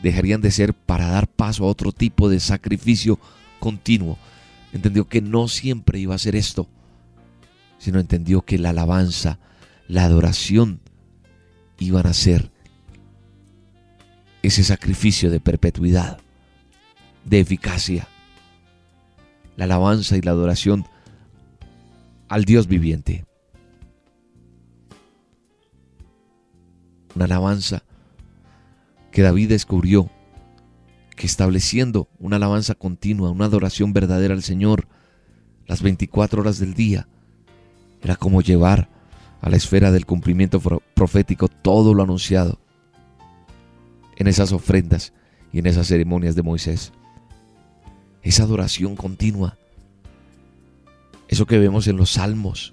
[0.03, 3.21] dejarían de ser para dar paso a otro tipo de sacrificio
[3.61, 4.19] continuo.
[4.73, 6.67] Entendió que no siempre iba a ser esto,
[7.79, 9.39] sino entendió que la alabanza,
[9.87, 10.81] la adoración
[11.79, 12.51] iban a ser
[14.43, 16.19] ese sacrificio de perpetuidad,
[17.25, 18.09] de eficacia
[19.57, 20.89] la alabanza y la adoración
[22.29, 23.27] al Dios viviente.
[27.15, 27.83] Una alabanza
[29.11, 30.11] que David descubrió
[31.17, 34.89] que estableciendo una alabanza continua, una adoración verdadera al Señor,
[35.67, 37.07] las 24 horas del día,
[38.03, 38.89] era como llevar
[39.41, 40.61] a la esfera del cumplimiento
[40.95, 42.59] profético todo lo anunciado
[44.17, 45.13] en esas ofrendas
[45.53, 46.93] y en esas ceremonias de Moisés
[48.23, 49.59] esa adoración continua.
[51.29, 52.73] Eso que vemos en los salmos.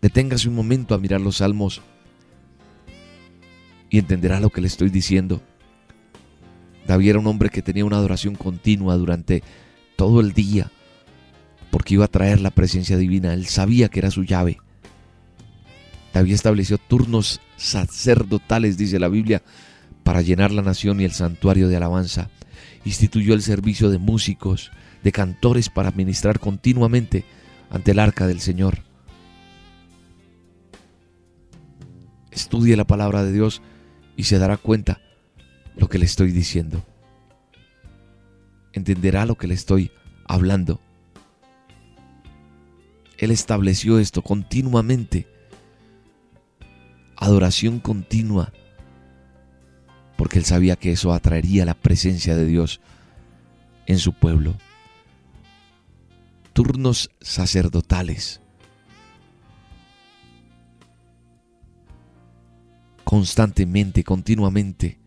[0.00, 1.82] Deténgase un momento a mirar los salmos
[3.90, 5.42] y entenderá lo que le estoy diciendo.
[6.86, 9.42] David era un hombre que tenía una adoración continua durante
[9.96, 10.70] todo el día
[11.70, 13.34] porque iba a traer la presencia divina.
[13.34, 14.58] Él sabía que era su llave.
[16.12, 19.42] David estableció turnos sacerdotales, dice la Biblia,
[20.02, 22.30] para llenar la nación y el santuario de alabanza
[22.84, 24.70] instituyó el servicio de músicos,
[25.02, 27.24] de cantores para ministrar continuamente
[27.70, 28.78] ante el arca del Señor.
[32.30, 33.60] Estudie la palabra de Dios
[34.18, 35.00] y se dará cuenta
[35.76, 36.84] lo que le estoy diciendo.
[38.72, 39.92] Entenderá lo que le estoy
[40.26, 40.80] hablando.
[43.16, 45.28] Él estableció esto continuamente.
[47.16, 48.52] Adoración continua
[50.16, 52.80] porque él sabía que eso atraería la presencia de Dios
[53.86, 54.56] en su pueblo.
[56.52, 58.40] Turnos sacerdotales.
[63.08, 64.98] Constantemente, continuamente,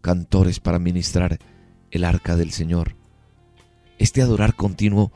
[0.00, 1.38] cantores para ministrar
[1.90, 2.96] el arca del Señor.
[3.98, 5.12] Este adorar continuo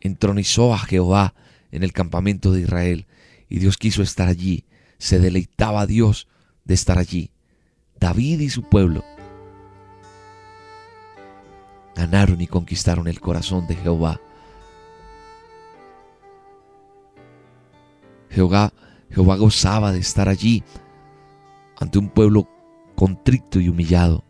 [0.00, 1.34] entronizó a Jehová
[1.72, 3.06] en el campamento de Israel
[3.48, 4.64] y Dios quiso estar allí,
[4.98, 6.28] se deleitaba a Dios
[6.64, 7.32] de estar allí.
[7.98, 9.02] David y su pueblo
[11.96, 14.20] ganaron y conquistaron el corazón de Jehová.
[18.30, 18.72] Jehová,
[19.12, 20.64] Jehová gozaba de estar allí
[21.78, 22.48] ante un pueblo
[22.94, 24.24] contrito y humillado.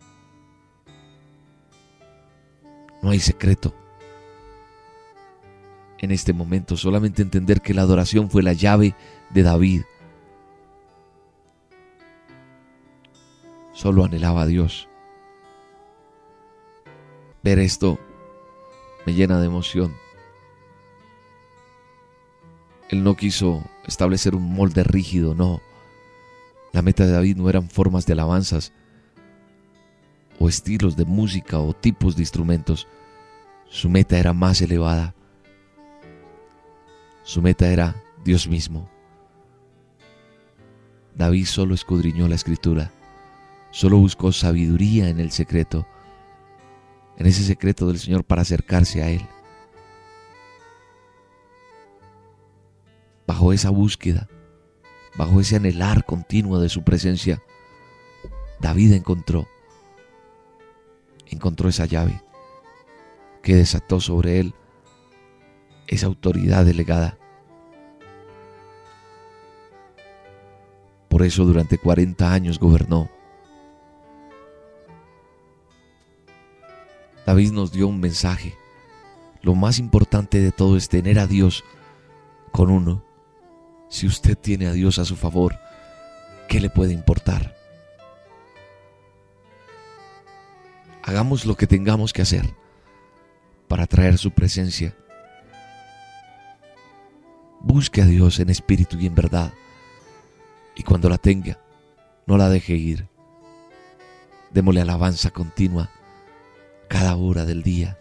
[3.02, 3.74] No hay secreto.
[5.98, 8.94] En este momento solamente entender que la adoración fue la llave
[9.30, 9.82] de David.
[13.72, 14.88] Solo anhelaba a Dios.
[17.42, 17.98] Ver esto
[19.06, 20.01] me llena de emoción.
[22.92, 25.62] Él no quiso establecer un molde rígido, no.
[26.74, 28.70] La meta de David no eran formas de alabanzas
[30.38, 32.86] o estilos de música o tipos de instrumentos.
[33.70, 35.14] Su meta era más elevada.
[37.22, 38.90] Su meta era Dios mismo.
[41.14, 42.92] David solo escudriñó la escritura,
[43.70, 45.86] solo buscó sabiduría en el secreto,
[47.16, 49.22] en ese secreto del Señor para acercarse a Él.
[53.42, 54.28] Bajo esa búsqueda,
[55.16, 57.42] bajo ese anhelar continuo de su presencia,
[58.60, 59.48] David encontró,
[61.26, 62.22] encontró esa llave
[63.42, 64.54] que desató sobre él
[65.88, 67.18] esa autoridad delegada.
[71.08, 73.10] Por eso durante 40 años gobernó.
[77.26, 78.54] David nos dio un mensaje.
[79.40, 81.64] Lo más importante de todo es tener a Dios
[82.52, 83.02] con uno.
[83.92, 85.58] Si usted tiene a Dios a su favor,
[86.48, 87.54] ¿qué le puede importar?
[91.02, 92.54] Hagamos lo que tengamos que hacer
[93.68, 94.96] para traer su presencia.
[97.60, 99.52] Busque a Dios en espíritu y en verdad.
[100.74, 101.60] Y cuando la tenga,
[102.26, 103.08] no la deje ir.
[104.52, 105.90] Démosle alabanza continua
[106.88, 107.98] cada hora del día.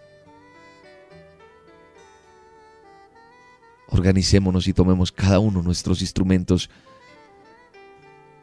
[3.92, 6.70] Organicémonos y tomemos cada uno nuestros instrumentos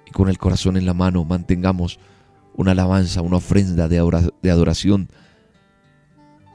[0.07, 1.99] y con el corazón en la mano mantengamos
[2.55, 5.09] una alabanza, una ofrenda de adoración.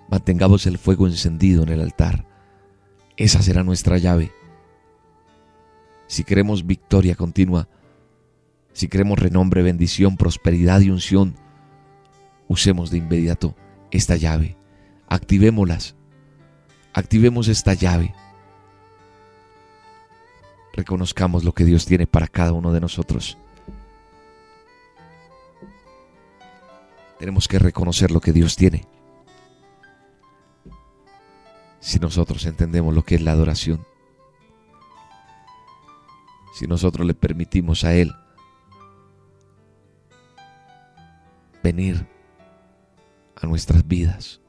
[0.09, 2.25] Mantengamos el fuego encendido en el altar.
[3.17, 4.31] Esa será nuestra llave.
[6.07, 7.67] Si queremos victoria continua,
[8.73, 11.35] si queremos renombre, bendición, prosperidad y unción,
[12.47, 13.55] usemos de inmediato
[13.91, 14.57] esta llave.
[15.07, 15.95] Activémoslas.
[16.93, 18.13] Activemos esta llave
[20.73, 23.37] reconozcamos lo que Dios tiene para cada uno de nosotros.
[27.19, 28.85] Tenemos que reconocer lo que Dios tiene.
[31.79, 33.85] Si nosotros entendemos lo que es la adoración,
[36.53, 38.13] si nosotros le permitimos a Él
[41.61, 42.07] venir
[43.35, 44.41] a nuestras vidas,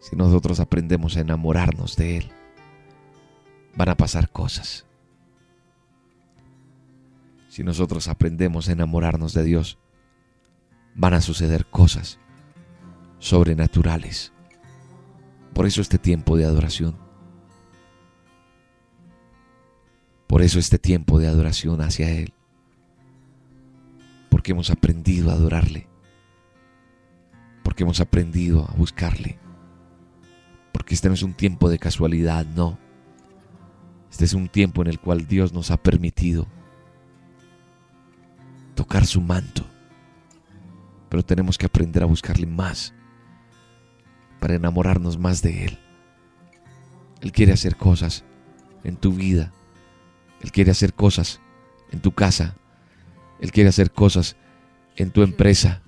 [0.00, 2.32] si nosotros aprendemos a enamorarnos de Él,
[3.74, 4.86] van a pasar cosas.
[7.48, 9.78] Si nosotros aprendemos a enamorarnos de Dios,
[10.94, 12.18] van a suceder cosas
[13.18, 14.32] sobrenaturales.
[15.54, 16.96] Por eso este tiempo de adoración.
[20.26, 22.32] Por eso este tiempo de adoración hacia Él.
[24.30, 25.88] Porque hemos aprendido a adorarle.
[27.62, 29.38] Porque hemos aprendido a buscarle.
[30.72, 32.78] Porque este no es un tiempo de casualidad, no.
[34.12, 36.46] Este es un tiempo en el cual Dios nos ha permitido
[38.74, 39.64] tocar su manto.
[41.08, 42.92] Pero tenemos que aprender a buscarle más
[44.38, 45.78] para enamorarnos más de Él.
[47.22, 48.22] Él quiere hacer cosas
[48.84, 49.50] en tu vida.
[50.42, 51.40] Él quiere hacer cosas
[51.90, 52.54] en tu casa.
[53.40, 54.36] Él quiere hacer cosas
[54.96, 55.80] en tu empresa.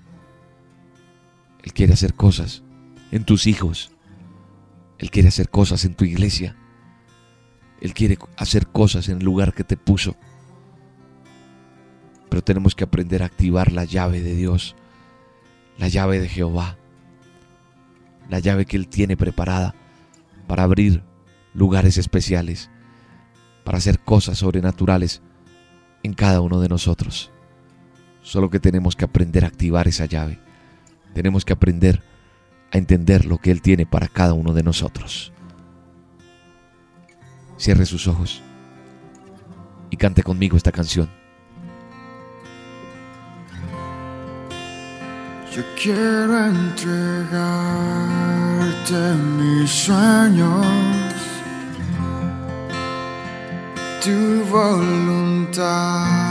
[1.61, 2.63] Él quiere hacer cosas
[3.11, 3.91] en tus hijos.
[4.97, 6.55] Él quiere hacer cosas en tu iglesia.
[7.85, 10.15] Él quiere hacer cosas en el lugar que te puso.
[12.29, 14.75] Pero tenemos que aprender a activar la llave de Dios,
[15.77, 16.77] la llave de Jehová,
[18.27, 19.75] la llave que Él tiene preparada
[20.47, 21.03] para abrir
[21.53, 22.71] lugares especiales,
[23.63, 25.21] para hacer cosas sobrenaturales
[26.01, 27.31] en cada uno de nosotros.
[28.23, 30.39] Solo que tenemos que aprender a activar esa llave.
[31.13, 32.01] Tenemos que aprender
[32.71, 35.34] a entender lo que Él tiene para cada uno de nosotros
[37.57, 38.41] cierre sus ojos
[39.89, 41.09] y cante conmigo esta canción.
[45.55, 47.15] Yo quiero entregarte
[49.37, 50.65] mis sueños,
[54.03, 56.25] tu voluntad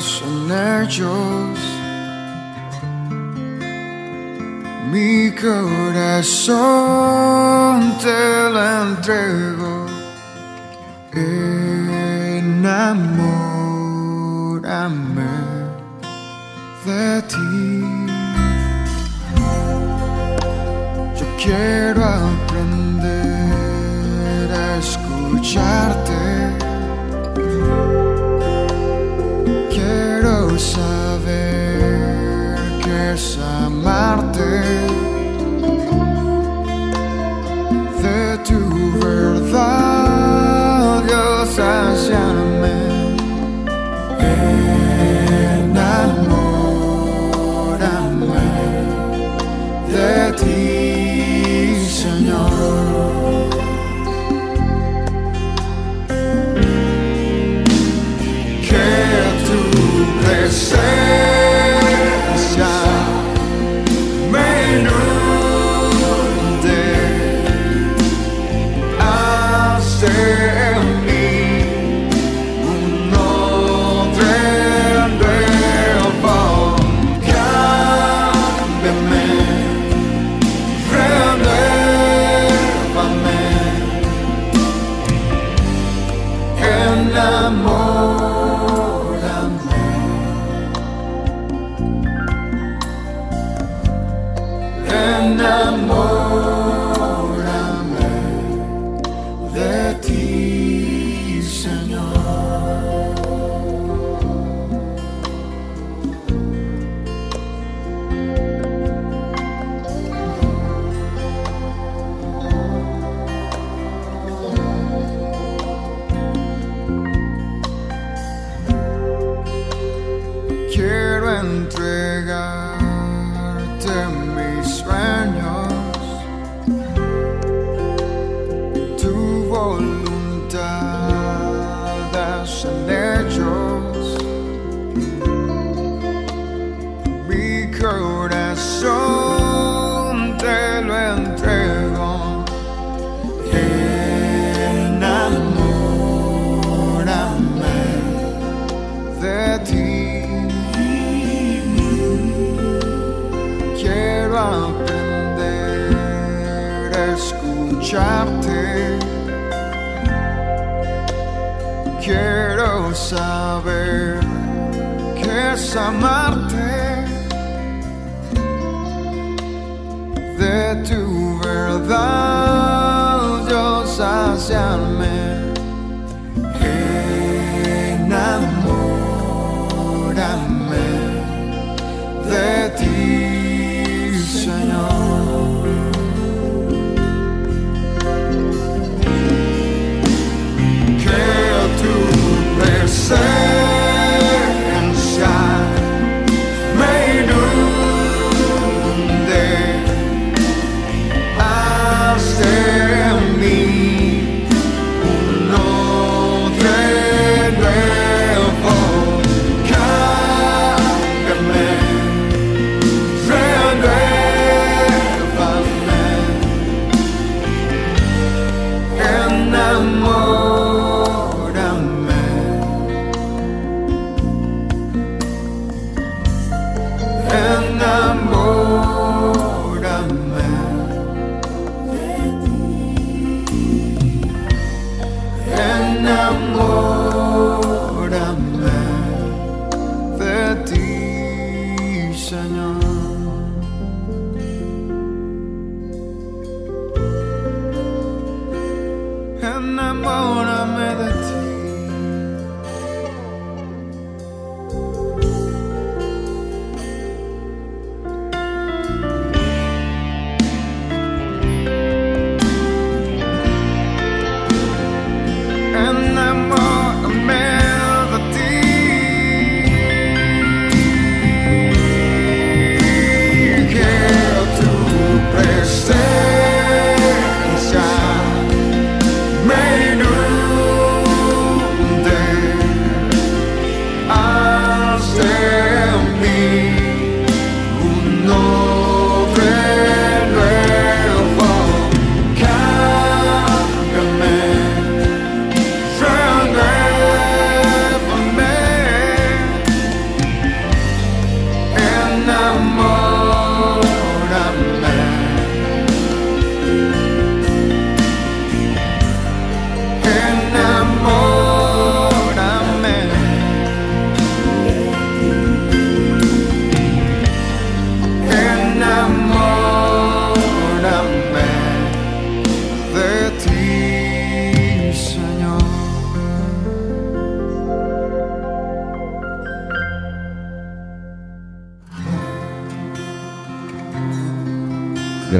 [0.00, 1.58] son ellos,
[4.90, 6.58] mi corazón
[7.98, 9.83] te lo entrego
[11.16, 12.94] enamórame
[16.84, 17.84] de ti.
[21.18, 22.92] Yo quiero aprender
[24.52, 26.03] a escucharte.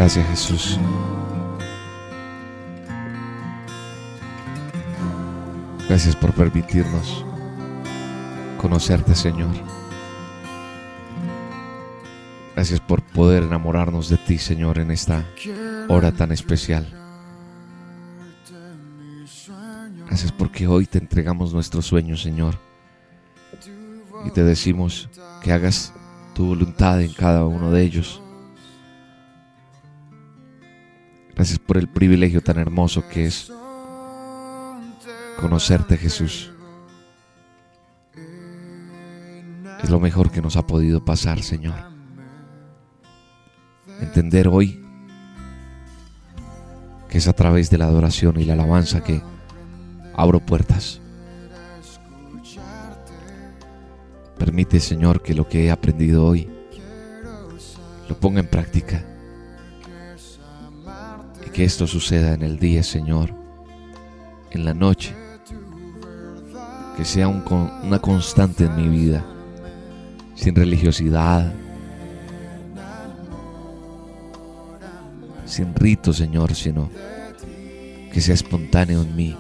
[0.05, 0.79] Gracias Jesús.
[5.89, 7.25] Gracias por permitirnos
[8.59, 9.49] conocerte, Señor.
[12.55, 15.25] Gracias por poder enamorarnos de ti, Señor, en esta
[15.89, 16.87] hora tan especial.
[20.07, 22.59] Gracias porque hoy te entregamos nuestros sueños, Señor.
[24.27, 25.09] Y te decimos
[25.43, 25.95] que hagas
[26.35, 28.21] tu voluntad en cada uno de ellos.
[31.35, 33.51] Gracias por el privilegio tan hermoso que es
[35.41, 36.53] conocerte, Jesús.
[39.82, 41.74] Es lo mejor que nos ha podido pasar, Señor.
[44.01, 44.80] Entender hoy
[47.09, 49.20] que es a través de la adoración y la alabanza que
[50.16, 51.01] abro puertas.
[54.39, 56.49] Permite, Señor, que lo que he aprendido hoy
[58.09, 59.05] lo ponga en práctica.
[61.47, 63.35] Y que esto suceda en el día, Señor,
[64.51, 65.15] en la noche.
[66.97, 67.43] Que sea un
[67.83, 69.25] una constante en mi vida,
[70.37, 71.53] sin religiosidad,
[75.45, 76.91] sin rito, Señor, sino
[78.13, 79.37] que sea espontáneo en mí,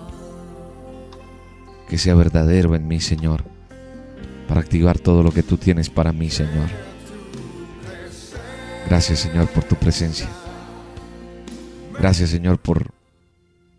[1.88, 3.44] que sea verdadero en mí, Señor,
[4.48, 6.68] para activar todo lo que tú tienes para mí, Señor.
[8.86, 10.28] Gracias, Señor, por tu presencia.
[12.04, 12.90] Gracias, Señor, por,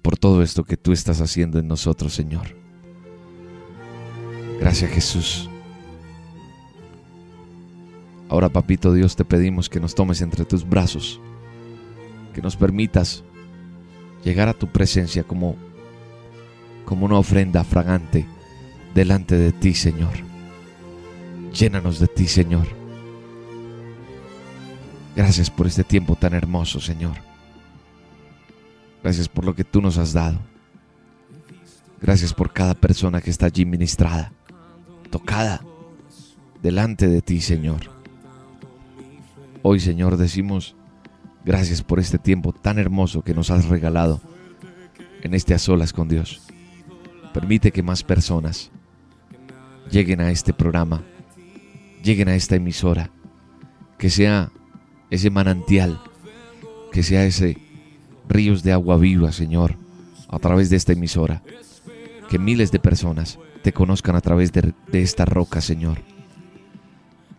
[0.02, 2.56] por todo esto que tú estás haciendo en nosotros, Señor.
[4.60, 5.48] Gracias, Jesús.
[8.28, 11.22] Ahora, Papito Dios, te pedimos que nos tomes entre tus brazos
[12.34, 13.24] que nos permitas
[14.24, 15.56] llegar a tu presencia como,
[16.84, 18.26] como una ofrenda fragante
[18.96, 20.14] delante de ti, Señor.
[21.54, 22.66] Llénanos de ti, Señor.
[25.16, 27.35] Gracias por este tiempo tan hermoso, Señor.
[29.06, 30.40] Gracias por lo que tú nos has dado.
[32.02, 34.34] Gracias por cada persona que está allí ministrada,
[35.12, 35.62] tocada
[36.64, 37.92] delante de ti, Señor.
[39.62, 40.76] Hoy, Señor, decimos,
[41.46, 44.20] Gracias por este tiempo tan hermoso que nos has regalado
[45.22, 46.42] en este a solas con Dios.
[47.36, 48.72] Permite que más personas
[49.92, 51.04] lleguen a este programa,
[52.04, 53.12] lleguen a esta emisora,
[54.00, 54.52] que sea
[55.12, 56.02] ese manantial,
[56.92, 57.65] que sea ese
[58.28, 59.78] ríos de agua viva, Señor,
[60.28, 61.42] a través de esta emisora.
[62.30, 66.00] Que miles de personas te conozcan a través de, esta roca, Señor.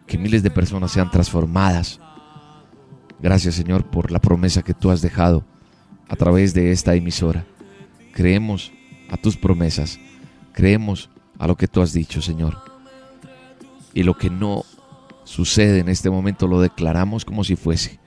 [0.06, 2.00] Que miles de personas sean transformadas
[3.18, 5.44] Gracias Señor por la promesa que tú has dejado
[6.08, 7.46] a través de esta emisora.
[8.12, 8.72] Creemos
[9.10, 9.98] a tus promesas,
[10.52, 12.58] creemos a lo que tú has dicho Señor.
[13.94, 14.64] Y lo que no
[15.24, 17.98] sucede en este momento lo declaramos como si fuese.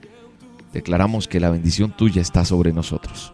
[0.74, 3.34] Declaramos que la bendición tuya está sobre nosotros.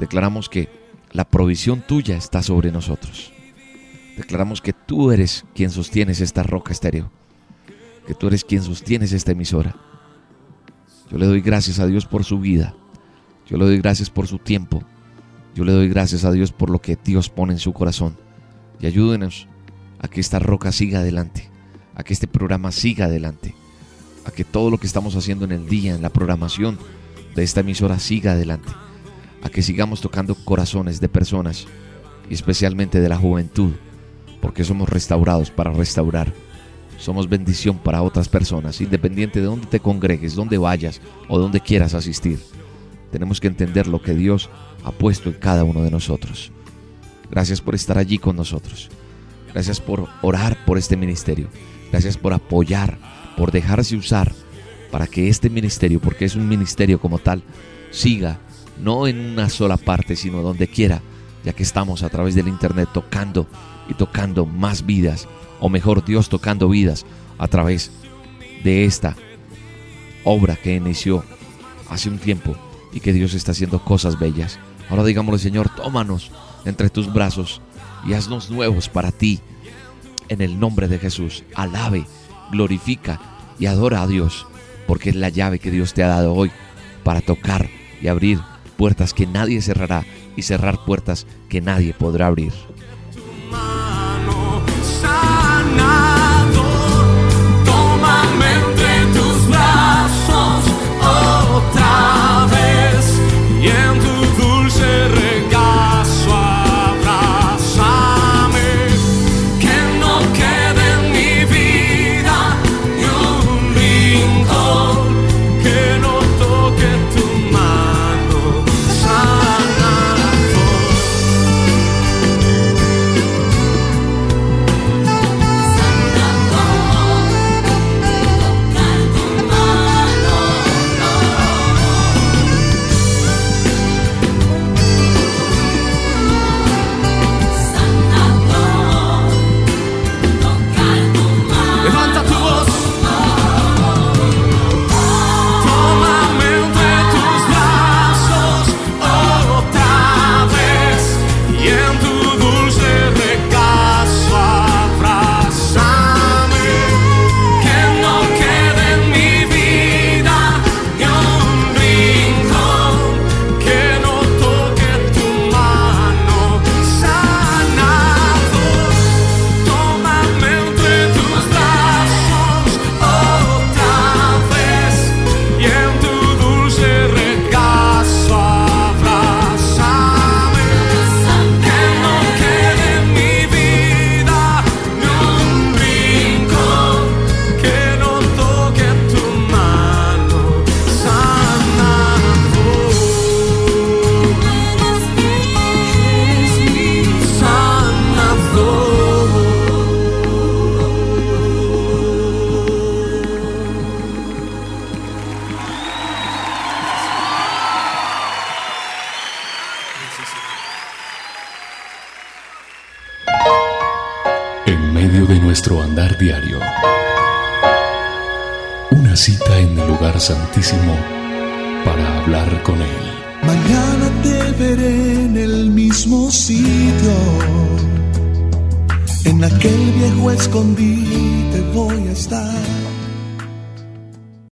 [0.00, 0.68] Declaramos que
[1.12, 3.32] la provisión tuya está sobre nosotros.
[4.16, 7.10] Declaramos que tú eres quien sostienes esta roca estéreo.
[8.06, 9.76] Que tú eres quien sostienes esta emisora
[11.10, 12.74] yo le doy gracias a Dios por su vida.
[13.46, 14.82] Yo le doy gracias por su tiempo.
[15.54, 18.16] Yo le doy gracias a Dios por lo que Dios pone en su corazón.
[18.80, 19.46] Y ayúdenos
[20.00, 21.50] a que esta roca siga adelante,
[21.94, 23.54] a que este programa siga adelante,
[24.24, 26.78] a que todo lo que estamos haciendo en el día, en la programación
[27.34, 28.70] de esta emisora siga adelante,
[29.42, 31.66] a que sigamos tocando corazones de personas
[32.30, 33.72] y especialmente de la juventud,
[34.40, 36.32] porque somos restaurados para restaurar
[36.98, 41.94] somos bendición para otras personas, independiente de dónde te congregues, dónde vayas o dónde quieras
[41.94, 42.38] asistir.
[43.10, 44.50] Tenemos que entender lo que Dios
[44.84, 46.50] ha puesto en cada uno de nosotros.
[47.30, 48.90] Gracias por estar allí con nosotros.
[49.52, 51.48] Gracias por orar por este ministerio.
[51.90, 52.98] Gracias por apoyar,
[53.36, 54.32] por dejarse usar
[54.90, 57.42] para que este ministerio, porque es un ministerio como tal,
[57.90, 58.38] siga
[58.80, 61.02] no en una sola parte, sino donde quiera,
[61.44, 63.46] ya que estamos a través del internet tocando
[63.88, 65.28] y tocando más vidas
[65.60, 67.04] o mejor Dios tocando vidas
[67.38, 67.90] a través
[68.62, 69.16] de esta
[70.24, 71.24] obra que inició
[71.88, 72.56] hace un tiempo
[72.92, 74.58] y que Dios está haciendo cosas bellas.
[74.88, 76.30] Ahora digámosle, Señor, tómanos
[76.64, 77.60] entre tus brazos
[78.06, 79.40] y haznos nuevos para ti.
[80.28, 82.06] En el nombre de Jesús, alabe,
[82.54, 83.20] glorifica
[83.58, 84.46] y adora a Dios,
[84.86, 86.50] porque es la llave que Dios te ha dado hoy
[87.02, 87.68] para tocar
[88.00, 88.40] y abrir
[88.76, 90.04] puertas que nadie cerrará
[90.36, 92.52] y cerrar puertas que nadie podrá abrir.